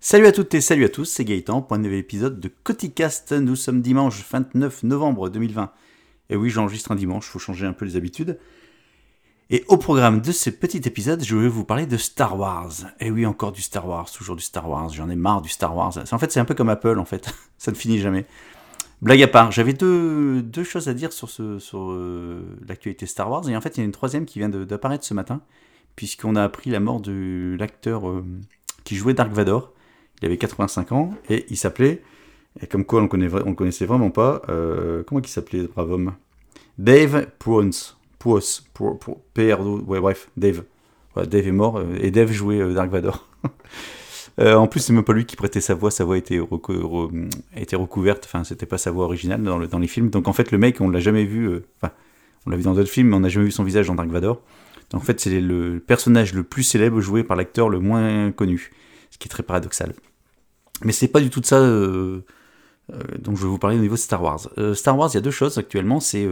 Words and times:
Salut 0.00 0.26
à 0.26 0.32
toutes 0.32 0.54
et 0.54 0.60
salut 0.60 0.84
à 0.84 0.88
tous, 0.88 1.06
c'est 1.06 1.24
Gaëtan 1.24 1.60
pour 1.60 1.74
un 1.74 1.80
nouvel 1.80 1.98
épisode 1.98 2.38
de 2.38 2.48
Coticast. 2.62 3.32
Nous 3.32 3.56
sommes 3.56 3.82
dimanche 3.82 4.24
29 4.30 4.84
novembre 4.84 5.28
2020. 5.28 5.72
Et 6.30 6.36
oui, 6.36 6.50
j'enregistre 6.50 6.92
un 6.92 6.94
dimanche, 6.94 7.26
faut 7.26 7.40
changer 7.40 7.66
un 7.66 7.72
peu 7.72 7.84
les 7.84 7.96
habitudes. 7.96 8.38
Et 9.50 9.64
au 9.66 9.76
programme 9.76 10.20
de 10.20 10.30
ce 10.30 10.50
petit 10.50 10.82
épisode, 10.86 11.24
je 11.24 11.34
vais 11.34 11.48
vous 11.48 11.64
parler 11.64 11.86
de 11.86 11.96
Star 11.96 12.38
Wars. 12.38 12.72
Et 13.00 13.10
oui, 13.10 13.26
encore 13.26 13.50
du 13.50 13.60
Star 13.60 13.88
Wars, 13.88 14.08
toujours 14.08 14.36
du 14.36 14.42
Star 14.42 14.70
Wars. 14.70 14.88
J'en 14.90 15.10
ai 15.10 15.16
marre 15.16 15.42
du 15.42 15.48
Star 15.48 15.76
Wars. 15.76 15.92
En 16.12 16.18
fait, 16.18 16.30
c'est 16.30 16.38
un 16.38 16.44
peu 16.44 16.54
comme 16.54 16.68
Apple, 16.68 17.00
en 17.00 17.04
fait. 17.04 17.34
Ça 17.58 17.72
ne 17.72 17.76
finit 17.76 17.98
jamais. 17.98 18.24
Blague 19.02 19.22
à 19.22 19.28
part, 19.28 19.50
j'avais 19.50 19.72
deux, 19.72 20.44
choses 20.62 20.88
à 20.88 20.94
dire 20.94 21.12
sur 21.12 21.28
euh, 21.74 22.56
l'actualité 22.68 23.04
Star 23.06 23.28
Wars. 23.28 23.48
Et 23.48 23.56
en 23.56 23.60
fait, 23.60 23.76
il 23.76 23.80
y 23.80 23.82
a 23.82 23.84
une 23.84 23.90
troisième 23.90 24.26
qui 24.26 24.38
vient 24.38 24.48
d'apparaître 24.48 25.04
ce 25.04 25.12
matin, 25.12 25.40
puisqu'on 25.96 26.36
a 26.36 26.44
appris 26.44 26.70
la 26.70 26.78
mort 26.78 27.00
de 27.00 27.56
l'acteur 27.58 28.08
euh, 28.08 28.24
qui 28.84 28.94
jouait 28.94 29.14
Dark 29.14 29.32
Vador. 29.32 29.72
Il 30.20 30.26
avait 30.26 30.36
85 30.36 30.92
ans 30.92 31.14
et 31.28 31.46
il 31.48 31.56
s'appelait, 31.56 32.02
et 32.60 32.66
comme 32.66 32.84
quoi 32.84 33.00
on 33.00 33.04
ne 33.16 33.54
connaissait 33.54 33.86
vraiment 33.86 34.10
pas, 34.10 34.42
euh, 34.48 35.02
comment 35.06 35.20
il 35.20 35.28
s'appelait, 35.28 35.62
ce 35.62 35.66
brave 35.66 35.92
homme? 35.92 36.14
Dave 36.78 37.26
Pruns. 37.38 37.94
Pruos, 38.18 38.62
PRO, 38.74 39.80
ouais, 39.86 40.00
bref, 40.00 40.28
Dave. 40.36 40.64
Dave 41.16 41.46
est 41.46 41.52
mort 41.52 41.82
et 42.00 42.10
Dave 42.10 42.32
jouait 42.32 42.74
Dark 42.74 42.90
Vador. 42.90 43.28
Euh, 44.40 44.54
en 44.54 44.68
plus, 44.68 44.80
c'est 44.80 44.92
même 44.92 45.02
pas 45.02 45.12
lui 45.12 45.24
qui 45.24 45.36
prêtait 45.36 45.60
sa 45.60 45.74
voix, 45.74 45.90
sa 45.90 46.04
voix 46.04 46.16
était, 46.16 46.38
était 47.56 47.76
recouverte, 47.76 48.24
enfin, 48.24 48.44
c'était 48.44 48.66
pas 48.66 48.78
sa 48.78 48.90
voix 48.90 49.04
originale 49.04 49.42
dans, 49.42 49.78
les 49.78 49.88
films. 49.88 50.10
Donc 50.10 50.28
en 50.28 50.32
fait, 50.32 50.52
le 50.52 50.58
mec, 50.58 50.80
on 50.80 50.90
l'a 50.90 51.00
jamais 51.00 51.24
vu, 51.24 51.46
euh, 51.46 51.64
enfin, 51.80 51.92
on 52.46 52.50
l'a 52.50 52.56
vu 52.56 52.62
dans 52.62 52.74
d'autres 52.74 52.90
films, 52.90 53.08
mais 53.08 53.16
on 53.16 53.20
n'a 53.20 53.28
jamais 53.28 53.46
vu 53.46 53.50
son 53.50 53.64
visage 53.64 53.88
dans 53.88 53.96
Dark 53.96 54.08
Vador. 54.08 54.40
Donc 54.90 55.02
en 55.02 55.04
fait, 55.04 55.18
c'est 55.18 55.40
le 55.40 55.82
personnage 55.84 56.34
le 56.34 56.44
plus 56.44 56.62
célèbre 56.62 57.00
joué 57.00 57.24
par 57.24 57.36
l'acteur 57.36 57.68
le 57.68 57.80
moins 57.80 58.30
connu, 58.30 58.70
ce 59.10 59.18
qui 59.18 59.26
est 59.26 59.30
très 59.30 59.42
paradoxal. 59.42 59.92
Mais 60.84 60.92
c'est 60.92 61.08
pas 61.08 61.20
du 61.20 61.30
tout 61.30 61.40
de 61.40 61.46
ça 61.46 61.58
euh, 61.58 62.22
dont 63.18 63.34
je 63.34 63.42
vais 63.42 63.48
vous 63.48 63.58
parler 63.58 63.76
au 63.76 63.80
niveau 63.80 63.96
de 63.96 64.00
Star 64.00 64.22
Wars. 64.22 64.48
Star 64.74 64.96
Wars, 64.96 65.10
il 65.12 65.14
y 65.14 65.18
a 65.18 65.22
deux 65.22 65.30
choses 65.30 65.58
actuellement, 65.58 66.00
c'est 66.00 66.26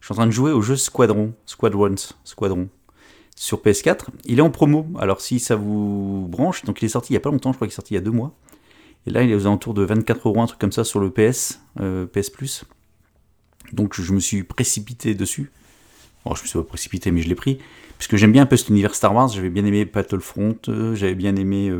je 0.00 0.06
suis 0.06 0.12
en 0.12 0.16
train 0.16 0.26
de 0.26 0.32
jouer 0.32 0.52
au 0.52 0.62
jeu 0.62 0.76
Squadron, 0.76 1.34
Squadrons, 1.46 1.94
Squadron 2.24 2.68
sur 3.36 3.62
PS4. 3.62 4.06
Il 4.24 4.38
est 4.38 4.42
en 4.42 4.50
promo, 4.50 4.86
alors 4.98 5.20
si 5.20 5.38
ça 5.38 5.56
vous 5.56 6.26
branche, 6.28 6.64
donc 6.64 6.82
il 6.82 6.86
est 6.86 6.88
sorti 6.88 7.12
il 7.12 7.14
n'y 7.14 7.18
a 7.18 7.20
pas 7.20 7.30
longtemps, 7.30 7.52
je 7.52 7.56
crois 7.56 7.66
qu'il 7.66 7.72
est 7.72 7.76
sorti 7.76 7.94
il 7.94 7.96
y 7.96 8.00
a 8.00 8.02
deux 8.02 8.10
mois. 8.10 8.34
Et 9.06 9.10
là, 9.10 9.22
il 9.22 9.30
est 9.30 9.34
aux 9.34 9.46
alentours 9.46 9.74
de 9.74 9.82
24 9.82 10.28
euros, 10.28 10.42
un 10.42 10.46
truc 10.46 10.58
comme 10.58 10.72
ça 10.72 10.84
sur 10.84 11.00
le 11.00 11.10
PS, 11.10 11.60
euh, 11.80 12.06
PS 12.06 12.30
Plus. 12.30 12.64
Donc 13.72 13.98
je 13.98 14.12
me 14.12 14.20
suis 14.20 14.42
précipité 14.42 15.14
dessus. 15.14 15.50
Bon, 16.24 16.34
je 16.34 16.42
me 16.42 16.48
suis 16.48 16.58
pas 16.58 16.64
précipité, 16.64 17.10
mais 17.10 17.22
je 17.22 17.28
l'ai 17.28 17.34
pris. 17.34 17.58
Puisque 17.96 18.16
j'aime 18.16 18.32
bien 18.32 18.42
un 18.42 18.46
peu 18.46 18.56
cet 18.56 18.68
univers 18.68 18.94
Star 18.94 19.14
Wars. 19.14 19.28
J'avais 19.28 19.48
bien 19.48 19.64
aimé 19.64 19.84
Battlefront, 19.84 20.58
euh, 20.68 20.94
j'avais 20.94 21.14
bien 21.14 21.36
aimé. 21.36 21.70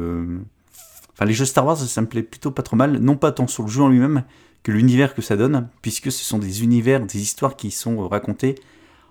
Euh, 1.21 1.25
enfin, 1.25 1.25
les 1.27 1.35
jeux 1.35 1.45
Star 1.45 1.67
Wars, 1.67 1.77
ça 1.77 2.01
me 2.01 2.07
plaît 2.07 2.23
plutôt 2.23 2.51
pas 2.51 2.63
trop 2.63 2.77
mal. 2.77 2.99
Non 2.99 3.17
pas 3.17 3.33
tant 3.33 3.47
sur 3.47 3.65
le 3.65 3.69
jeu 3.69 3.83
en 3.83 3.89
lui-même 3.89 4.25
que 4.63 4.73
l'univers 4.73 5.15
que 5.15 5.23
ça 5.23 5.37
donne, 5.37 5.69
puisque 5.83 6.13
ce 6.13 6.25
sont 6.25 6.39
des 6.39 6.63
univers, 6.63 7.05
des 7.05 7.21
histoires 7.21 7.57
qui 7.57 7.71
sont 7.71 8.07
racontées 8.09 8.57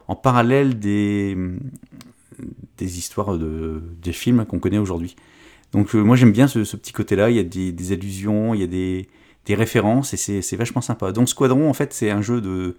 en 0.08 0.16
parallèle 0.16 0.78
des, 0.80 1.36
histoires 2.80 3.38
de, 3.38 3.82
des 4.02 4.12
films 4.12 4.46
qu'on 4.46 4.60
connaît 4.60 4.78
aujourd'hui. 4.78 5.16
Donc 5.72 5.96
euh, 5.96 6.02
moi 6.02 6.16
j'aime 6.16 6.32
bien 6.32 6.48
ce, 6.48 6.60
petit 6.60 6.94
côté-là, 6.94 7.30
il 7.30 7.36
y 7.36 7.40
a 7.40 7.44
des, 7.44 7.92
allusions, 7.92 8.54
il 8.54 8.62
y 8.62 8.64
a 8.64 8.68
des, 8.68 9.08
références 9.56 10.14
et 10.14 10.42
c'est 10.42 10.56
vachement 10.56 10.82
sympa. 10.82 11.12
Donc 11.12 11.28
Squadron 11.28 11.70
en 11.70 11.74
fait 11.74 11.92
c'est 11.92 12.12
un 12.12 12.22
jeu 12.22 12.40
de 12.40 12.78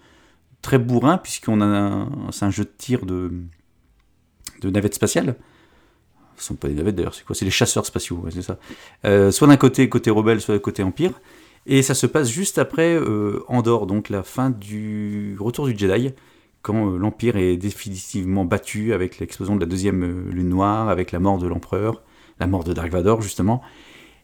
très 0.62 0.78
bourrin 0.78 1.18
puisqu'on 1.18 1.60
a 1.60 2.08
c'est 2.30 2.44
un 2.44 2.50
jeu 2.50 2.62
de 2.62 2.70
tir 2.78 3.04
de, 3.06 3.32
de 4.60 4.70
navettes 4.70 4.94
spatiales. 4.94 5.34
Ce 6.40 6.48
sont 6.48 6.54
pas 6.54 6.68
des 6.68 6.74
navettes 6.74 6.96
d'ailleurs, 6.96 7.14
c'est 7.14 7.24
quoi? 7.24 7.34
C'est 7.34 7.44
les 7.44 7.50
chasseurs 7.50 7.86
spatiaux, 7.86 8.24
c'est 8.30 8.42
ça. 8.42 8.58
Euh, 9.04 9.30
soit 9.30 9.46
d'un 9.46 9.56
côté 9.56 9.88
côté 9.88 10.10
rebelle, 10.10 10.40
soit 10.40 10.58
côté 10.58 10.82
empire. 10.82 11.12
Et 11.66 11.82
ça 11.82 11.94
se 11.94 12.06
passe 12.06 12.30
juste 12.30 12.58
après 12.58 12.94
euh, 12.94 13.44
Andorre, 13.48 13.86
donc 13.86 14.08
la 14.08 14.22
fin 14.22 14.50
du 14.50 15.36
retour 15.38 15.66
du 15.66 15.76
Jedi 15.76 16.12
quand 16.62 16.92
euh, 16.92 16.98
l'Empire 16.98 17.36
est 17.36 17.56
définitivement 17.56 18.44
battu 18.44 18.92
avec 18.92 19.18
l'explosion 19.18 19.56
de 19.56 19.60
la 19.60 19.66
deuxième 19.66 20.02
euh, 20.02 20.30
lune 20.30 20.48
noire, 20.48 20.88
avec 20.88 21.12
la 21.12 21.20
mort 21.20 21.38
de 21.38 21.46
l'empereur, 21.46 22.02
la 22.38 22.46
mort 22.46 22.64
de 22.64 22.72
Dark 22.72 22.90
Vador 22.90 23.20
justement. 23.20 23.62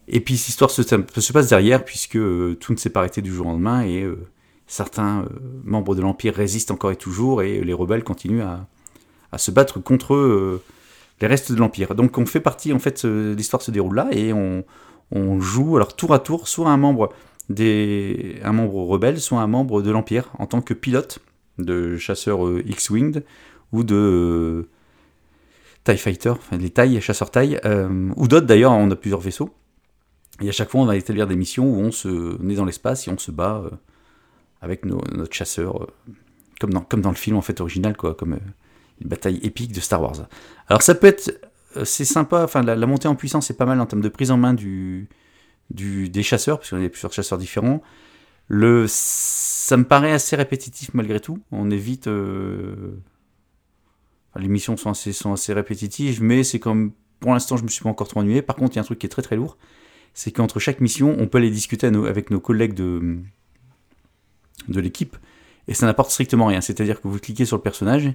Et 0.08 0.20
puis 0.20 0.36
cette 0.36 0.50
histoire 0.50 0.70
se, 0.70 0.82
se 0.82 1.32
passe 1.32 1.48
derrière 1.48 1.84
puisque 1.84 2.18
tout 2.58 2.72
ne 2.72 2.76
s'est 2.76 2.90
pas 2.90 3.00
arrêté 3.00 3.22
du 3.22 3.32
jour 3.32 3.46
au 3.46 3.50
lendemain 3.50 3.84
et 3.84 4.08
certains 4.68 5.26
membres 5.64 5.96
de 5.96 6.00
l'Empire 6.00 6.32
résistent 6.34 6.70
encore 6.70 6.92
et 6.92 6.96
toujours 6.96 7.42
et 7.42 7.60
les 7.60 7.72
rebelles 7.72 8.04
continuent 8.04 8.42
à, 8.42 8.68
se 9.36 9.50
battre 9.50 9.80
contre 9.80 10.60
les 11.20 11.26
restes 11.26 11.52
de 11.52 11.58
l'Empire. 11.58 11.94
Donc 11.94 12.18
on 12.18 12.26
fait 12.26 12.40
partie, 12.40 12.72
en 12.72 12.78
fait, 12.78 13.04
l'histoire 13.04 13.62
se 13.62 13.70
déroule 13.70 13.96
là 13.96 14.08
et 14.12 14.32
on, 14.32 14.64
on, 15.10 15.40
joue 15.40 15.76
alors 15.76 15.96
tour 15.96 16.12
à 16.12 16.18
tour 16.18 16.48
soit 16.48 16.68
un 16.68 16.76
membre 16.76 17.12
des 17.48 18.40
un 18.42 18.52
membre 18.52 18.84
rebelle, 18.84 19.20
soit 19.20 19.40
un 19.40 19.46
membre 19.46 19.82
de 19.82 19.90
l'Empire 19.90 20.30
en 20.38 20.46
tant 20.46 20.60
que 20.60 20.74
pilote 20.74 21.20
de 21.58 21.96
chasseurs 21.96 22.46
euh, 22.46 22.62
X-Winged 22.66 23.24
ou 23.72 23.82
de 23.82 23.94
euh, 23.94 24.68
TIE 25.84 25.98
Fighter, 25.98 26.34
les 26.52 26.70
TIE, 26.70 27.00
chasseurs 27.00 27.30
TIE, 27.30 27.56
euh, 27.64 28.10
ou 28.16 28.28
d'autres 28.28 28.46
d'ailleurs, 28.46 28.72
on 28.72 28.90
a 28.90 28.96
plusieurs 28.96 29.20
vaisseaux. 29.20 29.54
Et 30.42 30.48
à 30.48 30.52
chaque 30.52 30.70
fois, 30.70 30.82
on 30.82 30.84
va 30.84 30.96
établir 30.96 31.26
des 31.26 31.36
missions 31.36 31.66
où 31.66 31.78
on, 31.78 31.92
se, 31.92 32.08
on 32.08 32.48
est 32.50 32.56
dans 32.56 32.66
l'espace 32.66 33.08
et 33.08 33.10
on 33.10 33.16
se 33.16 33.30
bat 33.30 33.64
avec 34.60 34.84
notre 34.84 35.32
chasseur, 35.32 35.86
comme, 36.60 36.74
dans, 36.74 36.82
comme 36.82 37.00
dans 37.00 37.10
le 37.10 37.16
film 37.16 37.36
en 37.36 37.42
fait 37.42 37.60
original, 37.60 37.96
quoi, 37.96 38.14
comme 38.14 38.38
une 39.00 39.08
bataille 39.08 39.38
épique 39.42 39.72
de 39.72 39.80
Star 39.80 40.02
Wars. 40.02 40.28
Alors 40.68 40.82
ça 40.82 40.94
peut 40.94 41.06
être, 41.06 41.38
c'est 41.84 42.04
sympa, 42.04 42.42
enfin 42.42 42.62
la, 42.62 42.86
montée 42.86 43.08
en 43.08 43.14
puissance 43.14 43.50
est 43.50 43.56
pas 43.56 43.66
mal 43.66 43.80
en 43.80 43.86
termes 43.86 44.02
de 44.02 44.08
prise 44.08 44.30
en 44.30 44.36
main 44.36 44.54
du, 44.54 45.08
des 45.70 46.22
chasseurs, 46.22 46.58
parce 46.58 46.70
qu'on 46.70 46.84
a 46.84 46.88
plusieurs 46.88 47.12
chasseurs 47.12 47.38
différents. 47.38 47.82
Ça 48.86 49.76
me 49.76 49.84
paraît 49.84 50.12
assez 50.12 50.36
répétitif 50.36 50.94
malgré 50.94 51.20
tout. 51.20 51.40
On 51.50 51.70
évite. 51.70 52.06
Euh, 52.06 52.96
les 54.36 54.48
missions 54.48 54.76
sont 54.76 54.90
assez, 54.90 55.12
sont 55.12 55.32
assez 55.32 55.52
répétitives, 55.52 56.22
mais 56.22 56.44
c'est 56.44 56.60
comme. 56.60 56.92
Pour 57.18 57.32
l'instant, 57.32 57.56
je 57.56 57.64
me 57.64 57.68
suis 57.68 57.82
pas 57.82 57.88
encore 57.88 58.08
trop 58.08 58.20
ennuyé. 58.20 58.42
Par 58.42 58.56
contre, 58.56 58.74
il 58.74 58.76
y 58.76 58.78
a 58.78 58.82
un 58.82 58.84
truc 58.84 58.98
qui 58.98 59.06
est 59.06 59.10
très 59.10 59.22
très 59.22 59.36
lourd. 59.36 59.56
C'est 60.12 60.32
qu'entre 60.32 60.60
chaque 60.60 60.80
mission, 60.80 61.16
on 61.18 61.26
peut 61.26 61.38
aller 61.38 61.50
discuter 61.50 61.86
avec 61.86 62.30
nos 62.30 62.40
collègues 62.40 62.74
de, 62.74 63.18
de 64.68 64.80
l'équipe. 64.80 65.16
Et 65.66 65.74
ça 65.74 65.86
n'apporte 65.86 66.10
strictement 66.10 66.46
rien. 66.46 66.60
C'est-à-dire 66.60 67.00
que 67.00 67.08
vous 67.08 67.18
cliquez 67.18 67.46
sur 67.46 67.56
le 67.56 67.62
personnage, 67.62 68.12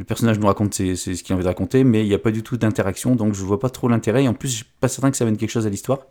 le 0.00 0.04
personnage 0.06 0.38
nous 0.38 0.46
raconte 0.46 0.72
ce 0.72 0.82
qu'il 0.94 1.32
a 1.32 1.34
envie 1.34 1.42
de 1.44 1.48
raconter, 1.48 1.84
mais 1.84 2.00
il 2.02 2.08
n'y 2.08 2.14
a 2.14 2.18
pas 2.18 2.30
du 2.30 2.42
tout 2.42 2.56
d'interaction, 2.56 3.16
donc 3.16 3.34
je 3.34 3.44
vois 3.44 3.60
pas 3.60 3.68
trop 3.68 3.86
l'intérêt. 3.86 4.26
En 4.28 4.32
plus, 4.32 4.48
je 4.48 4.54
suis 4.56 4.64
pas 4.80 4.88
certain 4.88 5.10
que 5.10 5.16
ça 5.18 5.24
amène 5.24 5.36
quelque 5.36 5.50
chose 5.50 5.66
à 5.66 5.70
l'histoire. 5.70 6.06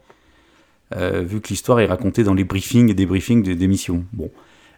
Euh, 0.96 1.24
vu 1.24 1.42
que 1.42 1.48
l'histoire 1.48 1.80
est 1.80 1.88
racontée 1.88 2.24
dans 2.24 2.36
les 2.36 2.44
briefings 2.44 2.92
et 2.92 2.94
des 2.94 3.08
briefings 3.08 3.42
des, 3.42 3.68
missions. 3.68 4.06
Bon. 4.14 4.30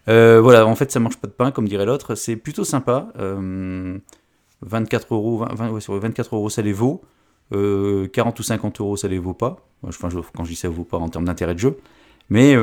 Euh, 0.08 0.40
voilà, 0.40 0.66
en 0.66 0.76
fait, 0.76 0.94
ça 0.94 1.02
mange 1.02 1.18
pas 1.18 1.28
de 1.28 1.34
pain, 1.34 1.52
comme 1.52 1.68
dirait 1.68 1.86
l'autre. 1.86 2.16
C'est 2.16 2.38
plutôt 2.38 2.64
sympa. 2.64 3.12
24 3.18 3.18
euh, 3.20 5.16
euros, 5.16 5.46
24 5.46 6.36
euros, 6.36 6.50
ça 6.50 6.62
les 6.62 6.72
vaut. 6.72 7.02
40 7.52 8.40
ou 8.40 8.44
50 8.44 8.80
euros, 8.80 8.96
ça 8.96 9.10
les 9.10 9.20
vaut 9.20 9.34
pas. 9.34 9.58
Quand 9.82 10.46
je 10.46 10.50
dis 10.50 10.56
ça 10.56 10.70
vaut 10.70 10.86
pas 10.86 11.00
en 11.00 11.10
termes 11.10 11.26
d'intérêt 11.26 11.54
de 11.54 11.60
jeu. 11.60 11.78
Mais 12.30 12.54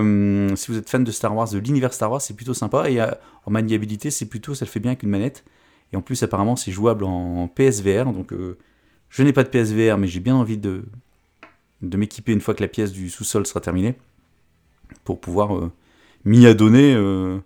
si 0.57 0.73
vous 0.73 0.79
êtes 0.79 0.89
fan 0.89 1.05
de 1.05 1.11
Star 1.11 1.37
Wars, 1.37 1.51
de 1.51 1.59
l'univers 1.59 1.93
Star 1.93 2.11
Wars, 2.11 2.23
c'est 2.23 2.33
plutôt 2.33 2.55
sympa. 2.55 2.89
Et 2.89 3.03
en 3.03 3.51
maniabilité, 3.51 4.11
c'est 4.11 4.25
plutôt, 4.25 4.55
ça 4.55 4.65
le 4.65 4.71
fait 4.71 4.81
bien 4.81 4.93
avec 4.93 5.03
une 5.03 5.11
manette. 5.11 5.45
Et 5.93 5.97
en 5.97 6.03
plus, 6.03 6.22
apparemment, 6.22 6.56
c'est 6.56 6.72
jouable 6.72 7.04
en 7.04 7.49
PSVR. 7.49 8.12
Donc, 8.12 8.32
je 9.10 9.22
n'ai 9.22 9.32
pas 9.32 9.44
de 9.44 9.49
PSVR, 9.49 9.99
mais 9.99 10.06
j'ai 10.06 10.21
bien 10.21 10.34
envie 10.34 10.59
de, 10.59 10.84
m'équiper 11.82 12.32
une 12.32 12.41
fois 12.41 12.54
que 12.54 12.62
la 12.62 12.69
pièce 12.69 12.93
du 12.93 13.10
sous-sol 13.10 13.47
sera 13.47 13.60
terminée, 13.60 13.94
pour 15.04 15.21
pouvoir 15.21 15.56
euh, 15.56 15.72
m'y 16.25 16.47
adonner. 16.47 16.94
Euh, 16.94 17.38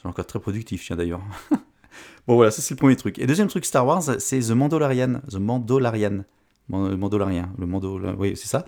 c'est 0.00 0.08
encore 0.08 0.26
très 0.26 0.40
productif, 0.40 0.84
tiens 0.84 0.96
d'ailleurs. 0.96 1.22
bon 2.26 2.36
voilà, 2.36 2.50
ça 2.50 2.62
c'est 2.62 2.74
le 2.74 2.78
premier 2.78 2.96
truc. 2.96 3.18
Et 3.18 3.26
deuxième 3.26 3.48
truc 3.48 3.64
Star 3.64 3.86
Wars, 3.86 4.02
c'est 4.18 4.40
The 4.40 4.50
Mandalorian. 4.50 5.20
The 5.28 5.36
Mandalorian. 5.36 6.24
Mandalorian, 6.68 7.50
le 7.58 7.66
Mando, 7.66 8.00
oui 8.18 8.32
c'est 8.34 8.46
ça. 8.46 8.64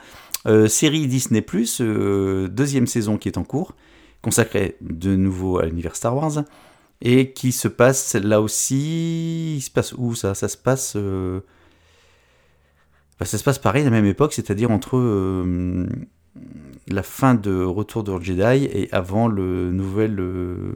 Euh, 0.47 0.69
série 0.69 1.07
Disney+, 1.07 1.41
deuxième 1.41 2.87
saison 2.87 3.17
qui 3.17 3.29
est 3.29 3.39
en 3.39 3.45
cours, 3.45 3.75
consacrée 4.21 4.77
de 4.83 5.17
nouveau 5.17 5.59
à 5.59 5.65
l'univers 5.65 5.97
Star 5.97 6.15
Wars, 6.15 6.45
et 7.01 7.33
qui 7.33 7.53
se 7.53 7.69
passe 7.69 8.15
là 8.15 8.41
aussi, 8.41 9.57
il 9.57 9.61
se 9.61 9.71
passe 9.71 9.93
où 9.93 10.15
ça? 10.15 10.35
Ça 10.35 10.49
se 10.49 10.57
passe 10.57 10.97
bah, 13.19 13.27
ça 13.27 13.39
se 13.39 13.45
passe 13.45 13.59
pareil 13.59 13.85
la 13.85 13.91
même 13.91 14.07
époque, 14.07 14.33
c'est-à-dire 14.33 14.71
entre 14.71 14.97
euh, 14.97 15.87
la 16.89 17.03
fin 17.03 17.35
de 17.35 17.63
Retour 17.63 18.03
de 18.03 18.21
Jedi 18.21 18.65
et 18.65 18.89
avant 18.93 19.29
le 19.29 19.71
nouvel, 19.71 20.19
euh, 20.19 20.75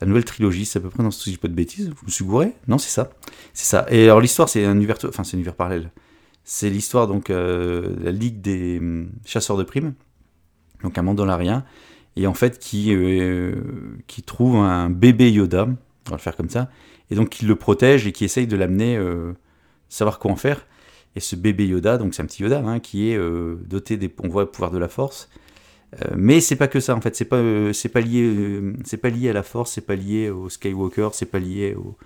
la 0.00 0.06
nouvelle 0.06 0.24
trilogie. 0.24 0.66
C'est 0.66 0.78
à 0.78 0.82
peu 0.82 0.90
près 0.90 1.02
dans 1.02 1.10
ce 1.10 1.30
je 1.30 1.36
pas 1.36 1.48
de 1.48 1.54
bêtises. 1.54 1.88
Vous 1.88 2.06
me 2.06 2.10
suis 2.10 2.24
gouré 2.24 2.52
Non, 2.68 2.76
c'est 2.76 2.90
ça. 2.90 3.10
C'est 3.54 3.64
ça. 3.64 3.86
Et 3.90 4.04
alors 4.04 4.20
l'histoire, 4.20 4.48
c'est 4.48 4.64
un 4.64 4.74
univers, 4.74 4.96
enfin 5.04 5.24
c'est 5.24 5.36
un 5.36 5.38
univers 5.38 5.54
parallèle. 5.54 5.90
C'est 6.44 6.68
l'histoire 6.68 7.06
donc 7.06 7.30
euh, 7.30 7.96
la 8.02 8.12
Ligue 8.12 8.40
des 8.40 8.80
chasseurs 9.24 9.56
de 9.56 9.62
primes, 9.62 9.94
donc 10.82 10.98
un 10.98 11.02
mandolarien, 11.02 11.64
et 12.16 12.26
en 12.26 12.34
fait 12.34 12.58
qui 12.58 12.94
qui 14.06 14.22
trouve 14.22 14.56
un 14.56 14.90
bébé 14.90 15.30
Yoda, 15.30 15.64
on 15.64 16.10
va 16.10 16.16
le 16.16 16.18
faire 16.18 16.36
comme 16.36 16.50
ça, 16.50 16.68
et 17.10 17.14
donc 17.14 17.30
qui 17.30 17.46
le 17.46 17.56
protège 17.56 18.06
et 18.06 18.12
qui 18.12 18.24
essaye 18.24 18.46
de 18.46 18.56
l'amener 18.56 18.98
savoir 19.88 20.18
quoi 20.18 20.30
en 20.30 20.36
faire. 20.36 20.66
et 21.16 21.20
ce 21.20 21.36
bébé 21.36 21.66
Yoda, 21.66 21.98
donc 21.98 22.14
c'est 22.14 22.22
un 22.22 22.26
petit 22.26 22.42
Yoda 22.42 22.62
hein, 22.64 22.80
qui 22.80 23.10
est 23.10 23.18
doté 23.66 23.96
des 23.96 24.12
on 24.22 24.28
voit 24.28 24.50
pouvoir 24.50 24.70
de 24.70 24.78
la 24.78 24.88
Force. 24.88 25.30
mais 26.16 26.40
c'est 26.40 26.56
pas 26.56 26.68
que 26.68 26.80
ça 26.80 26.94
en 26.94 27.00
fait, 27.00 27.16
c'est 27.16 27.24
pas 27.24 27.40
c'est 27.72 27.88
pas 27.88 28.00
lié 28.00 28.60
pas 29.00 29.10
lié 29.10 29.30
à 29.30 29.32
la 29.32 29.42
Force, 29.42 29.72
c'est 29.72 29.86
pas 29.86 29.96
lié 29.96 30.30
au 30.30 30.48
Skywalker, 30.48 31.10
c'est 31.12 31.26
pas 31.26 31.38
lié 31.38 31.74
au, 31.74 31.96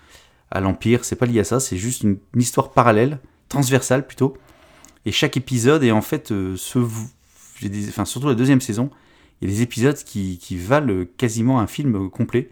à 0.51 0.61
l'Empire, 0.61 1.05
c'est 1.05 1.17
pas 1.17 1.27
lié 1.27 1.41
à 1.41 1.45
ça, 1.45 1.61
c'est 1.61 1.77
juste 1.77 2.03
une, 2.03 2.19
histoire 2.37 2.71
parallèle, 2.71 3.19
transversale 3.49 4.07
plutôt. 4.07 4.37
Et 5.05 5.13
chaque 5.13 5.37
épisode 5.37 5.85
est 5.85 5.91
en 5.91 6.03
fait 6.03 6.29
ce, 6.29 6.79
enfin 7.89 8.05
surtout 8.05 8.29
la 8.29 8.35
deuxième 8.35 8.61
saison, 8.61 8.91
il 9.41 9.49
y 9.49 9.53
a 9.53 9.55
des 9.55 9.63
épisodes 9.63 9.97
qui, 9.97 10.39
valent 10.57 11.05
quasiment 11.17 11.61
un 11.61 11.67
film 11.67 12.11
complet. 12.11 12.51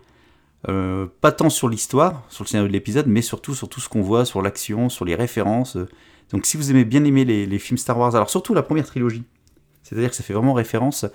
Euh, 0.68 1.06
pas 1.20 1.32
tant 1.32 1.50
sur 1.50 1.68
l'histoire, 1.68 2.22
sur 2.30 2.44
le 2.44 2.48
scénario 2.48 2.68
de 2.68 2.72
l'épisode, 2.72 3.06
mais 3.06 3.22
surtout 3.22 3.54
sur 3.54 3.68
tout 3.68 3.80
ce 3.80 3.88
qu'on 3.88 4.00
voit, 4.00 4.24
sur 4.24 4.40
l'action, 4.42 4.88
sur 4.88 5.04
les 5.04 5.14
références. 5.14 5.76
Donc 6.30 6.46
si 6.46 6.56
vous 6.56 6.70
aimez 6.70 6.84
bien 6.84 7.04
aimer 7.04 7.24
les, 7.24 7.58
films 7.58 7.78
Star 7.78 7.98
Wars, 7.98 8.14
alors 8.14 8.30
surtout 8.30 8.54
la 8.54 8.62
première 8.62 8.86
trilogie, 8.86 9.24
c'est-à-dire 9.82 10.10
que 10.10 10.16
ça 10.16 10.22
fait 10.22 10.32
vraiment 10.32 10.54
référence 10.54 11.06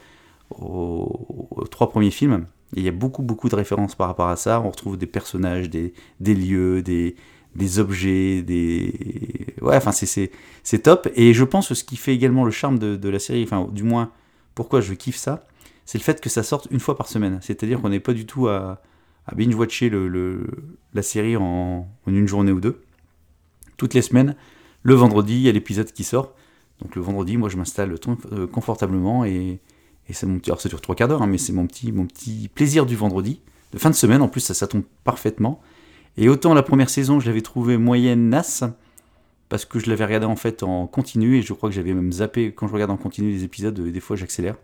aux, 0.52 1.66
trois 1.72 1.90
premiers 1.90 2.12
films. 2.12 2.46
Il 2.76 2.84
y 2.84 2.88
a 2.88 2.92
beaucoup 2.92 3.24
beaucoup 3.24 3.50
de 3.50 3.56
références 3.56 3.96
par 3.96 4.08
rapport 4.08 4.28
à 4.28 4.36
ça. 4.36 4.62
On 4.62 4.70
retrouve 4.70 4.98
des 4.98 5.08
personnages, 5.08 5.70
des, 5.70 5.94
lieux, 6.20 6.84
des, 6.84 7.80
objets, 7.80 8.44
des... 8.44 8.94
Ouais, 9.62 9.76
enfin 9.76 9.92
c'est 9.92 10.80
top. 10.84 11.10
Et 11.16 11.34
je 11.34 11.44
pense 11.44 11.70
que 11.70 11.74
ce 11.74 11.84
qui 11.84 11.96
fait 11.96 12.14
également 12.14 12.46
le 12.46 12.52
charme 12.52 12.78
de 12.78 13.10
la 13.10 13.20
série, 13.20 13.44
enfin 13.44 13.68
du 13.72 13.84
moins 13.84 14.12
pourquoi 14.54 14.82
je 14.82 14.94
kiffe 14.94 15.16
ça, 15.16 15.48
c'est 15.90 15.98
le 15.98 16.04
fait 16.04 16.22
que 16.22 16.30
ça 16.30 16.44
sorte 16.44 16.68
une 16.70 16.80
fois 16.80 16.96
par 16.96 17.08
semaine. 17.08 17.40
C'est-à-dire 17.42 17.82
qu'on 17.82 17.90
n'est 17.90 18.00
pas 18.00 18.14
du 18.14 18.28
tout 18.28 18.48
à, 18.48 18.80
binge-watcher 19.36 19.90
le, 19.90 20.46
la 20.94 21.02
série 21.02 21.36
en, 21.36 21.88
une 22.06 22.28
journée 22.28 22.52
ou 22.52 22.60
deux. 22.62 22.84
Toutes 23.76 23.96
les 23.96 24.04
semaines, 24.04 24.36
le 24.84 24.94
vendredi, 24.94 25.34
il 25.34 25.42
y 25.42 25.50
a 25.50 25.52
l'épisode 25.52 25.92
qui 25.92 26.04
sort. 26.04 26.36
Donc 26.80 26.96
le 26.96 27.02
vendredi, 27.02 27.38
moi 27.38 27.50
je 27.50 27.58
m'installe 27.58 27.96
euh, 28.32 28.46
confortablement 28.46 29.26
et, 29.26 29.62
c'est 30.12 30.28
mon. 30.28 30.40
Alors 30.46 30.62
ça 30.62 30.70
dure 30.70 30.80
trois 30.80 30.94
quarts 30.94 31.08
d'heure, 31.08 31.24
hein, 31.24 31.28
mais 31.28 31.40
c'est 31.40 31.54
mon 31.54 31.66
petit, 31.66 32.50
plaisir 32.54 32.86
du 32.86 32.96
vendredi. 32.96 33.42
De 33.74 33.80
fin 33.80 33.90
de 33.90 33.96
semaine, 33.96 34.22
en 34.22 34.28
plus, 34.28 34.42
ça, 34.42 34.54
ça 34.54 34.68
tombe 34.68 34.84
parfaitement. 35.04 35.60
Et 36.18 36.30
autant 36.30 36.54
la 36.54 36.62
première 36.62 36.92
saison, 36.92 37.20
je 37.20 37.26
l'avais 37.26 37.42
trouvé 37.42 37.78
moyenne 37.78 38.30
nasse, 38.30 38.64
parce 39.50 39.66
que 39.66 39.80
je 39.80 39.90
l'avais 39.90 40.06
regardé 40.06 40.28
en 40.28 40.36
fait 40.36 40.62
en 40.62 40.86
continu, 40.86 41.38
et 41.38 41.42
je 41.42 41.52
crois 41.54 41.68
que 41.68 41.76
j'avais 41.76 41.96
même 41.96 42.12
zappé, 42.12 42.54
quand 42.54 42.68
je 42.68 42.74
regarde 42.74 42.92
en 42.92 42.98
continu 42.98 43.32
les 43.32 43.44
épisodes, 43.44 43.80
des 43.80 44.00
fois 44.00 44.16
j'accélère. 44.16 44.56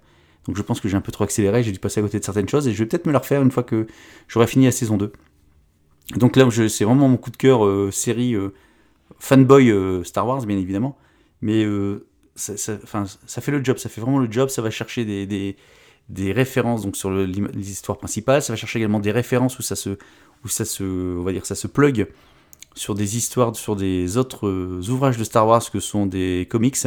Donc 0.48 0.58
je 0.58 0.62
pense 0.62 0.80
que 0.80 0.88
j'ai 0.88 0.98
un 0.98 1.02
peu 1.02 1.12
trop 1.12 1.24
accéléré, 1.24 1.64
j'ai 1.64 1.72
dû 1.72 1.80
passer 1.80 2.00
à 2.00 2.04
côté 2.04 2.20
de 2.20 2.24
certaines 2.24 2.48
choses, 2.48 2.68
et 2.68 2.74
je 2.74 2.80
vais 2.80 2.86
peut-être 2.86 3.08
me 3.08 3.12
la 3.12 3.20
refaire 3.20 3.42
une 3.42 3.52
fois 3.52 3.64
que 3.64 3.88
j'aurai 4.28 4.48
fini 4.48 4.66
la 4.66 4.72
saison 4.72 4.98
2. 4.98 5.12
Donc 6.16 6.36
là, 6.36 6.48
c'est 6.70 6.86
vraiment 6.86 7.08
mon 7.08 7.18
coup 7.18 7.32
de 7.32 7.38
cœur 7.38 7.66
euh, 7.66 7.90
série 7.92 8.36
euh, 8.36 8.54
fanboy 9.20 9.72
euh, 9.72 10.04
Star 10.04 10.28
Wars, 10.28 10.46
bien 10.46 10.58
évidemment. 10.58 10.98
Mais 11.42 11.66
ça, 12.36 12.78
fait 13.42 13.52
le 13.52 13.64
job, 13.64 13.78
ça 13.78 13.90
fait 13.90 14.02
vraiment 14.02 14.20
le 14.20 14.32
job, 14.32 14.50
ça 14.50 14.62
va 14.62 14.70
chercher 14.70 15.06
des, 15.06 16.32
références 16.32 16.84
donc 16.84 16.96
sur 16.96 17.10
le, 17.10 17.26
les 17.26 17.72
histoires 17.72 17.98
principales, 17.98 18.42
ça 18.42 18.54
va 18.54 18.58
chercher 18.58 18.80
également 18.80 19.00
des 19.00 19.12
références 19.12 19.60
où 19.60 19.62
ça 19.62 19.76
se, 19.76 19.98
où 20.44 20.48
ça 20.48 20.66
se, 20.66 20.84
on 20.84 21.24
va 21.24 21.34
dire, 21.34 21.46
ça 21.46 21.56
se 21.56 21.68
plug 21.68 22.08
sur 22.74 22.96
des 22.96 23.18
histoires, 23.18 23.56
sur 23.56 23.76
des 23.76 24.18
autres 24.18 24.50
ouvrages 24.90 25.18
de 25.18 25.24
Star 25.24 25.48
Wars 25.48 25.70
que 25.70 25.80
sont 25.80 26.08
des 26.08 26.48
comics, 26.50 26.78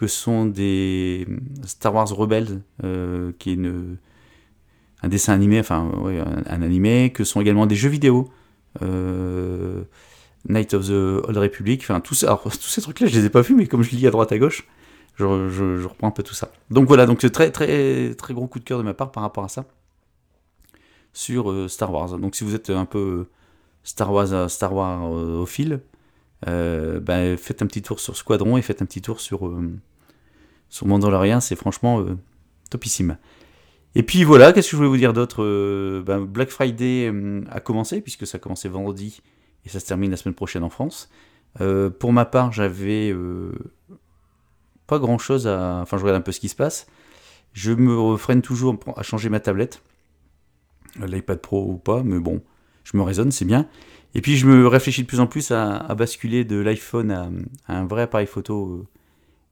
que 0.00 0.06
sont 0.06 0.46
des 0.46 1.26
Star 1.66 1.94
Wars 1.94 2.08
Rebels, 2.08 2.62
euh, 2.84 3.32
qui 3.38 3.50
est 3.50 3.58
un 5.02 5.08
dessin 5.08 5.34
animé, 5.34 5.60
enfin 5.60 5.92
un, 6.46 6.62
animé, 6.62 7.12
que 7.12 7.22
sont 7.22 7.38
également 7.42 7.66
des 7.66 7.74
jeux 7.74 7.90
vidéo. 7.90 8.30
Euh, 8.80 9.82
Night 10.48 10.72
of 10.72 10.86
the 10.86 11.26
Old 11.28 11.36
Republic, 11.36 11.82
enfin 11.82 12.00
tout 12.00 12.14
ça, 12.14 12.40
tous 12.42 12.50
ces 12.50 12.80
trucs-là, 12.80 13.08
je 13.08 13.18
les 13.18 13.26
ai 13.26 13.28
pas 13.28 13.42
vus, 13.42 13.54
mais 13.54 13.66
comme 13.66 13.82
je 13.82 13.90
lis 13.90 14.06
à 14.06 14.10
droite 14.10 14.32
à 14.32 14.38
gauche, 14.38 14.66
je, 15.16 15.84
reprends 15.86 16.08
un 16.08 16.12
peu 16.12 16.22
tout 16.22 16.32
ça. 16.32 16.50
Donc 16.70 16.88
voilà, 16.88 17.04
donc 17.04 17.18
très 17.18 17.50
très 17.50 18.14
très 18.14 18.32
gros 18.32 18.46
coup 18.46 18.58
de 18.58 18.64
cœur 18.64 18.78
de 18.78 18.84
ma 18.84 18.94
part 18.94 19.12
par 19.12 19.22
rapport 19.22 19.44
à 19.44 19.48
ça 19.48 19.66
sur 21.12 21.50
euh, 21.50 21.68
Star 21.68 21.92
Wars. 21.92 22.16
Donc 22.16 22.36
si 22.36 22.44
vous 22.44 22.54
êtes 22.54 22.70
un 22.70 22.86
peu 22.86 23.26
Star 23.84 24.10
Wars 24.10 24.48
Star 24.48 24.72
Wars 24.72 25.10
au 25.12 25.44
fil, 25.44 25.82
faites 26.46 27.60
un 27.60 27.66
petit 27.66 27.82
tour 27.82 28.00
sur 28.00 28.16
Squadron 28.16 28.56
et 28.56 28.62
faites 28.62 28.80
un 28.80 28.86
petit 28.86 29.02
tour 29.02 29.20
sur 29.20 29.46
sur 30.70 30.86
Mandalorian, 30.86 31.40
c'est 31.40 31.56
franchement 31.56 32.00
euh, 32.00 32.16
topissime. 32.70 33.18
Et 33.96 34.04
puis 34.04 34.22
voilà, 34.24 34.52
qu'est-ce 34.52 34.68
que 34.68 34.72
je 34.72 34.76
voulais 34.76 34.88
vous 34.88 34.96
dire 34.96 35.12
d'autre 35.12 35.42
euh, 35.42 36.02
ben, 36.02 36.20
Black 36.20 36.50
Friday 36.50 37.10
euh, 37.12 37.42
a 37.50 37.60
commencé, 37.60 38.00
puisque 38.00 38.26
ça 38.26 38.36
a 38.36 38.38
commencé 38.38 38.68
vendredi 38.68 39.20
et 39.66 39.68
ça 39.68 39.80
se 39.80 39.86
termine 39.86 40.12
la 40.12 40.16
semaine 40.16 40.34
prochaine 40.34 40.62
en 40.62 40.70
France. 40.70 41.10
pour 41.98 42.12
ma 42.12 42.24
part, 42.24 42.52
j'avais 42.52 43.14
pas 44.86 44.98
grand 44.98 45.18
chose 45.18 45.46
à. 45.46 45.80
Enfin, 45.82 45.98
je 45.98 46.02
regarde 46.02 46.18
un 46.18 46.22
peu 46.22 46.32
ce 46.32 46.40
qui 46.40 46.48
se 46.48 46.54
passe. 46.54 46.86
Je 47.52 47.72
me 47.72 47.98
refreine 47.98 48.40
toujours 48.40 48.78
à 48.96 49.02
changer 49.02 49.28
ma 49.28 49.40
tablette, 49.40 49.82
l'iPad 51.04 51.40
Pro 51.40 51.66
ou 51.66 51.76
pas, 51.76 52.02
mais 52.02 52.20
bon, 52.20 52.42
je 52.84 52.96
me 52.96 53.02
raisonne, 53.02 53.32
c'est 53.32 53.44
bien. 53.44 53.68
Et 54.14 54.22
puis 54.22 54.36
je 54.36 54.46
me 54.46 54.66
réfléchis 54.66 55.02
de 55.02 55.06
plus 55.06 55.20
en 55.20 55.26
plus 55.26 55.50
à, 55.50 55.94
basculer 55.94 56.44
de 56.44 56.56
l'iPhone 56.56 57.10
à, 57.10 57.28
un 57.68 57.86
vrai 57.86 58.02
appareil 58.02 58.26
photo 58.26 58.86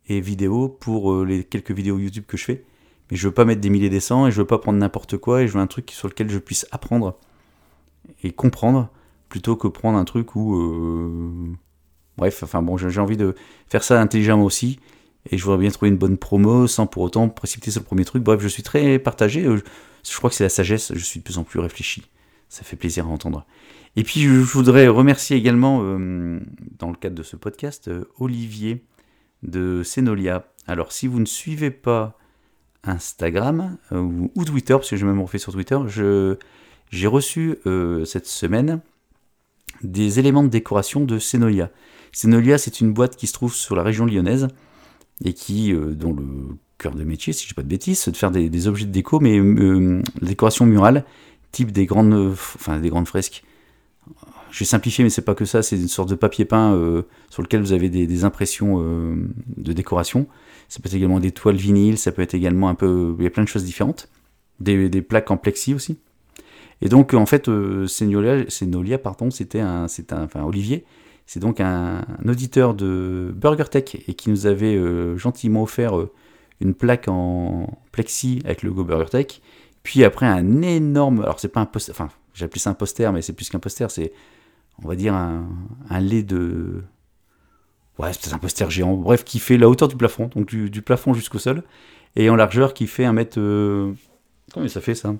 et 0.08 0.20
vidéo 0.20 0.68
pour 0.68 1.12
euh, 1.12 1.24
les 1.24 1.44
quelques 1.44 1.70
vidéos 1.70 1.98
YouTube 1.98 2.24
que 2.26 2.36
je 2.36 2.44
fais. 2.44 2.64
Mais 3.10 3.16
je 3.16 3.28
veux 3.28 3.34
pas 3.34 3.44
mettre 3.44 3.60
des 3.60 3.70
milliers 3.70 3.90
des 3.90 4.00
cents 4.00 4.26
et 4.26 4.30
je 4.30 4.38
veux 4.38 4.46
pas 4.46 4.58
prendre 4.58 4.78
n'importe 4.78 5.16
quoi 5.16 5.42
et 5.42 5.48
je 5.48 5.52
veux 5.52 5.60
un 5.60 5.66
truc 5.66 5.90
sur 5.90 6.08
lequel 6.08 6.30
je 6.30 6.38
puisse 6.38 6.66
apprendre 6.70 7.18
et 8.22 8.32
comprendre 8.32 8.90
plutôt 9.28 9.56
que 9.56 9.68
prendre 9.68 9.98
un 9.98 10.04
truc 10.04 10.36
où. 10.36 10.56
Euh, 10.56 11.52
bref, 12.16 12.42
enfin 12.42 12.62
bon, 12.62 12.76
j'ai 12.76 13.00
envie 13.00 13.16
de 13.16 13.34
faire 13.68 13.82
ça 13.82 14.00
intelligemment 14.00 14.44
aussi 14.44 14.80
et 15.30 15.38
je 15.38 15.44
voudrais 15.44 15.58
bien 15.58 15.70
trouver 15.70 15.90
une 15.90 15.96
bonne 15.96 16.18
promo 16.18 16.66
sans 16.66 16.86
pour 16.86 17.02
autant 17.02 17.28
précipiter 17.28 17.70
sur 17.70 17.80
le 17.80 17.86
premier 17.86 18.04
truc. 18.04 18.22
Bref, 18.22 18.40
je 18.40 18.48
suis 18.48 18.62
très 18.62 18.98
partagé. 18.98 19.44
Euh, 19.44 19.62
je 20.08 20.16
crois 20.16 20.30
que 20.30 20.36
c'est 20.36 20.44
la 20.44 20.50
sagesse, 20.50 20.92
je 20.94 21.04
suis 21.04 21.20
de 21.20 21.24
plus 21.24 21.38
en 21.38 21.44
plus 21.44 21.60
réfléchi. 21.60 22.02
Ça 22.48 22.62
fait 22.62 22.76
plaisir 22.76 23.06
à 23.06 23.08
entendre. 23.08 23.44
Et 23.96 24.04
puis 24.04 24.20
je 24.20 24.30
voudrais 24.30 24.88
remercier 24.88 25.36
également, 25.36 25.80
dans 25.80 26.88
le 26.88 26.94
cadre 26.94 27.16
de 27.16 27.22
ce 27.22 27.36
podcast, 27.36 27.90
Olivier 28.18 28.84
de 29.42 29.82
Senolia. 29.82 30.46
Alors 30.66 30.92
si 30.92 31.06
vous 31.06 31.20
ne 31.20 31.26
suivez 31.26 31.70
pas 31.70 32.18
Instagram 32.84 33.76
euh, 33.92 34.28
ou, 34.34 34.44
Twitter, 34.44 34.74
parce 34.74 34.90
que 34.90 34.96
j'ai 34.96 35.06
même 35.06 35.20
refait 35.20 35.38
sur 35.38 35.52
Twitter, 35.52 35.78
j'ai 36.90 37.06
reçu 37.06 37.56
euh, 37.66 38.04
cette 38.04 38.26
semaine 38.26 38.80
des 39.82 40.18
éléments 40.18 40.42
de 40.42 40.48
décoration 40.48 41.04
de 41.04 41.18
Senolia. 41.18 41.70
Senolia, 42.12 42.58
c'est 42.58 42.80
une 42.80 42.92
boîte 42.92 43.16
qui 43.16 43.26
se 43.26 43.32
trouve 43.32 43.54
sur 43.54 43.76
la 43.76 43.82
région 43.82 44.06
lyonnaise 44.06 44.48
et 45.24 45.32
qui, 45.34 45.72
euh, 45.72 45.94
dont 45.94 46.12
le 46.12 46.56
cœur 46.78 46.94
de 46.94 47.04
métier, 47.04 47.32
si 47.32 47.42
je 47.42 47.46
ne 47.46 47.48
dis 47.50 47.54
pas 47.54 47.62
de 47.62 47.68
bêtises, 47.68 47.98
c'est 47.98 48.10
de 48.10 48.16
faire 48.16 48.30
des, 48.30 48.68
objets 48.68 48.86
de 48.86 48.92
déco, 48.92 49.18
mais 49.20 49.40
décoration 50.22 50.64
murale, 50.64 51.04
type 51.50 51.72
des 51.72 51.86
grandes, 51.86 52.14
enfin, 52.32 52.78
des 52.78 52.88
grandes 52.88 53.08
fresques 53.08 53.42
je 54.50 54.60
vais 54.60 54.64
simplifier, 54.64 55.04
mais 55.04 55.10
c'est 55.10 55.22
pas 55.22 55.34
que 55.34 55.44
ça, 55.44 55.62
c'est 55.62 55.76
une 55.76 55.88
sorte 55.88 56.08
de 56.08 56.14
papier 56.14 56.44
peint 56.44 56.74
euh, 56.74 57.02
sur 57.30 57.42
lequel 57.42 57.60
vous 57.60 57.72
avez 57.72 57.88
des, 57.88 58.24
impressions 58.24 58.82
euh, 58.82 59.14
de 59.56 59.72
décoration. 59.72 60.26
Ça 60.68 60.80
peut 60.80 60.88
être 60.88 60.94
également 60.94 61.20
des 61.20 61.32
toiles 61.32 61.56
vinyles, 61.56 61.98
ça 61.98 62.12
peut 62.12 62.22
être 62.22 62.34
également 62.34 62.68
un 62.68 62.74
peu. 62.74 63.14
Il 63.18 63.24
y 63.24 63.26
a 63.26 63.30
plein 63.30 63.42
de 63.42 63.48
choses 63.48 63.64
différentes. 63.64 64.08
Des, 64.60 65.02
plaques 65.02 65.30
en 65.30 65.36
plexi 65.36 65.74
aussi. 65.74 65.98
Et 66.82 66.88
donc, 66.88 67.14
en 67.14 67.26
fait, 67.26 67.48
euh, 67.48 67.86
Nolia, 68.02 68.98
pardon, 68.98 69.30
c'était 69.30 69.60
un, 69.60 69.86
un. 70.10 70.24
Enfin, 70.24 70.42
Olivier, 70.44 70.84
c'est 71.26 71.40
donc 71.40 71.60
un, 71.60 72.04
auditeur 72.26 72.74
de 72.74 73.32
BurgerTech 73.36 74.04
et 74.08 74.14
qui 74.14 74.30
nous 74.30 74.46
avait 74.46 74.76
euh, 74.76 75.16
gentiment 75.16 75.62
offert 75.62 75.94
une 76.60 76.74
plaque 76.74 77.06
en 77.08 77.78
plexi 77.92 78.40
avec 78.44 78.62
le 78.62 78.70
logo 78.70 78.84
BurgerTech. 78.84 79.42
Puis 79.82 80.04
après, 80.04 80.26
un 80.26 80.62
énorme. 80.62 81.20
Alors, 81.22 81.38
c'est 81.38 81.48
pas 81.48 81.60
un 81.60 81.66
poster. 81.66 81.92
Enfin, 81.92 82.08
j'appelle 82.34 82.60
ça 82.60 82.70
un 82.70 82.74
poster, 82.74 83.12
mais 83.12 83.22
c'est 83.22 83.32
plus 83.32 83.48
qu'un 83.48 83.58
poster, 83.58 83.90
c'est 83.90 84.12
on 84.82 84.88
va 84.88 84.96
dire, 84.96 85.14
un, 85.14 86.00
lait 86.00 86.22
de. 86.22 86.82
Ouais, 87.98 88.12
c'est 88.12 88.32
un 88.32 88.38
poster 88.38 88.70
géant, 88.70 88.94
bref, 88.94 89.24
qui 89.24 89.38
fait 89.38 89.56
la 89.56 89.68
hauteur 89.68 89.88
du 89.88 89.96
plafond, 89.96 90.30
donc 90.34 90.46
du, 90.46 90.82
plafond 90.82 91.14
jusqu'au 91.14 91.38
sol, 91.38 91.62
et 92.16 92.30
en 92.30 92.36
largeur 92.36 92.74
qui 92.74 92.86
fait 92.86 93.04
un 93.04 93.12
mètre. 93.12 93.38
Euh, 93.38 93.92
combien 94.52 94.68
ça 94.68 94.80
fait 94.80 94.94
ça? 94.94 95.14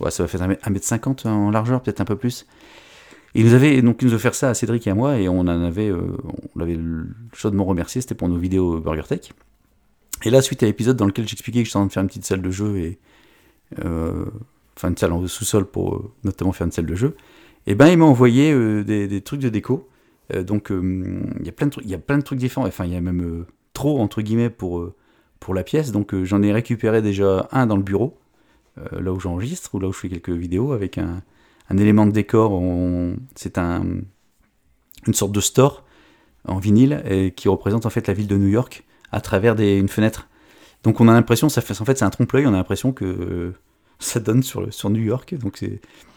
Ouais, 0.00 0.10
ça 0.10 0.22
va 0.22 0.28
faire 0.28 0.42
un 0.42 0.70
mètre 0.70 0.86
50 0.86 1.26
en 1.26 1.50
largeur, 1.50 1.82
peut-être 1.82 2.00
un 2.00 2.04
peu 2.04 2.16
plus. 2.16 2.46
Il 3.34 3.44
nous 3.44 3.52
avait 3.52 3.82
donc 3.82 4.02
nous 4.02 4.18
ça 4.18 4.48
à 4.48 4.54
Cédric 4.54 4.86
et 4.86 4.90
à 4.90 4.94
moi, 4.94 5.18
et 5.18 5.28
on 5.28 5.40
en 5.40 5.48
avait, 5.48 5.88
euh, 5.88 6.16
on 6.54 6.58
l'avait 6.58 6.78
chaudement 7.34 7.64
remercié, 7.64 8.00
c'était 8.00 8.14
pour 8.14 8.28
nos 8.28 8.38
vidéos 8.38 8.80
BurgerTech. 8.80 9.32
Et 10.24 10.30
là, 10.30 10.42
suite 10.42 10.62
à 10.62 10.66
l'épisode 10.66 10.96
dans 10.96 11.06
lequel 11.06 11.28
j'expliquais 11.28 11.60
que 11.60 11.66
je 11.66 11.70
suis 11.70 11.76
en 11.76 11.82
train 11.82 11.86
de 11.86 11.92
faire 11.92 12.02
une 12.02 12.08
petite 12.08 12.24
salle 12.24 12.42
de 12.42 12.50
jeu 12.50 12.78
et 12.78 12.98
euh, 13.84 14.24
enfin 14.78 14.90
une 14.90 14.96
salle 14.96 15.12
en 15.12 15.26
sous-sol 15.26 15.66
pour 15.66 15.96
euh, 15.96 16.12
notamment 16.22 16.52
faire 16.52 16.66
une 16.66 16.72
salle 16.72 16.86
de 16.86 16.94
jeu, 16.94 17.16
et 17.66 17.72
eh 17.72 17.74
ben 17.74 17.88
il 17.88 17.98
m'a 17.98 18.04
envoyé 18.04 18.52
euh, 18.52 18.84
des, 18.84 19.20
trucs 19.20 19.40
de 19.40 19.48
déco. 19.48 19.88
Euh, 20.32 20.42
donc 20.42 20.70
il 20.70 21.44
y 21.44 21.48
a 21.48 21.52
plein 21.52 21.66
de 21.66 21.72
trucs, 21.72 21.86
y 21.86 21.94
a 21.94 21.98
plein 21.98 22.18
de 22.18 22.22
trucs 22.22 22.38
différents. 22.38 22.66
Enfin 22.66 22.84
il 22.84 22.92
y 22.92 22.96
a 22.96 23.00
même 23.00 23.44
trop 23.74 23.98
entre 24.00 24.22
guillemets 24.22 24.50
pour 24.50 24.88
pour 25.40 25.54
la 25.54 25.64
pièce. 25.64 25.92
Donc 25.92 26.14
j'en 26.24 26.42
ai 26.42 26.52
récupéré 26.52 27.02
déjà 27.02 27.48
un 27.52 27.66
dans 27.66 27.76
le 27.76 27.82
bureau, 27.82 28.18
là 28.92 29.12
où 29.12 29.20
j'enregistre 29.20 29.74
ou 29.74 29.80
là 29.80 29.88
où 29.88 29.92
je 29.92 29.98
fais 29.98 30.08
quelques 30.08 30.30
vidéos 30.30 30.72
avec 30.72 30.98
un, 30.98 31.22
un 31.68 31.76
élément 31.76 32.06
de 32.06 32.12
décor. 32.12 32.62
C'est 33.34 33.58
un 33.58 33.84
une 35.06 35.14
sorte 35.14 35.32
de 35.32 35.40
store 35.40 35.84
en 36.44 36.58
vinyle 36.58 37.02
et 37.08 37.32
qui 37.32 37.48
représente 37.48 37.86
en 37.86 37.90
fait 37.90 38.06
la 38.06 38.14
ville 38.14 38.26
de 38.26 38.36
New 38.36 38.48
York 38.48 38.84
à 39.12 39.20
travers 39.20 39.54
des, 39.54 39.76
une 39.76 39.88
fenêtre. 39.88 40.28
Donc 40.82 41.00
on 41.00 41.08
a 41.08 41.12
l'impression, 41.12 41.48
ça 41.48 41.60
fait, 41.60 41.78
en 41.80 41.84
fait 41.84 41.98
c'est 41.98 42.04
un 42.04 42.10
trompe-l'œil, 42.10 42.46
on 42.46 42.54
a 42.54 42.56
l'impression 42.56 42.92
que 42.92 43.52
ça 43.98 44.20
donne 44.20 44.42
sur, 44.42 44.72
sur 44.72 44.90
New 44.90 45.02
York. 45.02 45.34
Donc 45.34 45.64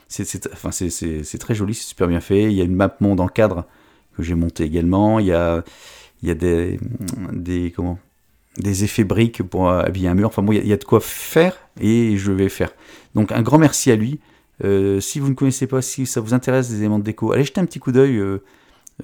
c'est, 0.07 1.39
très 1.39 1.55
joli, 1.55 1.73
c'est 1.73 1.87
super 1.87 2.07
bien 2.07 2.21
fait. 2.21 2.43
Il 2.43 2.53
y 2.53 2.61
a 2.61 2.63
une 2.63 2.75
map 2.75 2.95
monde 2.99 3.19
en 3.19 3.27
cadre 3.27 3.65
que 4.15 4.23
j'ai 4.23 4.35
monté 4.35 4.63
également. 4.63 5.19
Il 5.19 5.27
y 5.27 5.33
a, 5.33 5.63
il 6.21 6.29
y 6.29 6.31
a 6.31 6.35
des, 6.35 6.79
des, 7.31 7.73
des 8.57 8.83
effets 8.83 9.03
briques 9.03 9.43
pour 9.43 9.69
habiller 9.69 10.07
un 10.07 10.15
mur. 10.15 10.27
Enfin 10.27 10.43
bon, 10.43 10.53
il 10.53 10.67
y, 10.67 10.73
a, 10.73 10.77
de 10.77 10.83
quoi 10.83 10.99
faire 10.99 11.57
et 11.79 12.17
je 12.17 12.31
vais 12.31 12.49
faire. 12.49 12.71
Donc 13.15 13.31
un 13.31 13.41
grand 13.41 13.57
merci 13.57 13.91
à 13.91 13.95
lui. 13.95 14.19
Euh, 14.63 14.99
si 14.99 15.19
vous 15.19 15.29
ne 15.29 15.33
connaissez 15.33 15.65
pas, 15.67 15.81
si 15.81 16.05
ça 16.05 16.21
vous 16.21 16.35
intéresse 16.35 16.69
des 16.69 16.77
éléments 16.79 16.99
de 16.99 17.03
déco, 17.03 17.31
allez 17.31 17.43
jeter 17.43 17.59
un 17.61 17.65
petit 17.65 17.79
coup 17.79 17.91
d'œil 17.91 18.17
euh, 18.17 18.43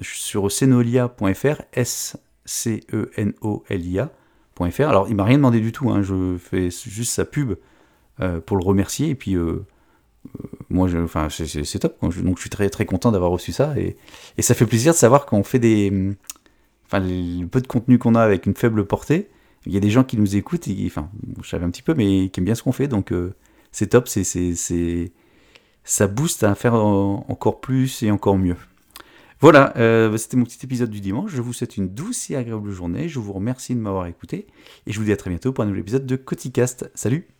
sur 0.00 0.52
senolia.fr, 0.52 1.62
S-C-E-N-O-L-I-A.fr. 1.72 2.48
Alors 4.82 5.08
il 5.08 5.16
m'a 5.16 5.24
rien 5.24 5.38
demandé 5.38 5.58
du 5.60 5.72
tout, 5.72 5.90
hein. 5.90 6.02
je 6.02 6.36
fais 6.38 6.70
juste 6.70 7.12
sa 7.12 7.24
pub 7.24 7.54
pour 8.46 8.56
le 8.56 8.64
remercier 8.64 9.10
et 9.10 9.14
puis 9.14 9.36
moi, 10.70 10.88
je, 10.88 10.98
enfin, 10.98 11.28
c'est 11.30 11.78
top. 11.78 11.96
Donc, 12.02 12.12
je 12.12 12.40
suis 12.40 12.50
très 12.50 12.68
très 12.68 12.84
content 12.84 13.10
d'avoir 13.10 13.30
reçu 13.30 13.52
ça 13.52 13.74
et, 13.78 13.96
ça 14.40 14.54
fait 14.54 14.66
plaisir 14.66 14.92
de 14.92 14.98
savoir 14.98 15.26
qu'on 15.26 15.42
fait 15.42 15.58
des, 15.58 16.14
enfin, 16.86 17.00
le 17.00 17.46
peu 17.46 17.60
de 17.60 17.66
contenu 17.66 17.98
qu'on 17.98 18.14
a 18.14 18.22
avec 18.22 18.46
une 18.46 18.54
faible 18.54 18.86
portée, 18.86 19.28
il 19.66 19.72
y 19.72 19.76
a 19.76 19.80
des 19.80 19.90
gens 19.90 20.04
qui 20.04 20.16
nous 20.16 20.36
écoutent, 20.36 20.68
enfin, 20.86 21.10
je 21.42 21.48
savais 21.48 21.64
un 21.64 21.70
petit 21.70 21.82
peu, 21.82 21.94
mais 21.94 22.28
qui 22.28 22.40
aiment 22.40 22.44
bien 22.44 22.54
ce 22.54 22.62
qu'on 22.62 22.72
fait, 22.72 22.88
donc 22.88 23.12
euh, 23.12 23.34
c'est 23.72 23.88
top, 23.88 24.08
c'est, 24.08 24.24
c'est, 24.24 25.12
ça 25.84 26.06
booste 26.06 26.42
à 26.44 26.54
faire 26.54 26.74
encore 26.74 27.60
plus 27.60 28.02
et 28.02 28.10
encore 28.10 28.38
mieux. 28.38 28.56
Voilà, 29.40 29.72
euh, 29.76 30.16
c'était 30.16 30.36
mon 30.36 30.44
petit 30.44 30.58
épisode 30.64 30.90
du 30.90 31.00
dimanche. 31.00 31.30
Je 31.30 31.40
vous 31.40 31.52
souhaite 31.52 31.76
une 31.76 31.88
douce 31.88 32.28
et 32.30 32.34
agréable 32.34 32.72
journée. 32.72 33.08
Je 33.08 33.20
vous 33.20 33.32
remercie 33.32 33.72
de 33.72 33.80
m'avoir 33.80 34.06
écouté 34.06 34.48
et 34.86 34.92
je 34.92 34.98
vous 34.98 35.04
dis 35.04 35.12
à 35.12 35.16
très 35.16 35.30
bientôt 35.30 35.52
pour 35.52 35.62
un 35.62 35.68
nouvel 35.68 35.82
épisode 35.82 36.06
de 36.06 36.16
Coticast. 36.16 36.90
Salut 36.96 37.37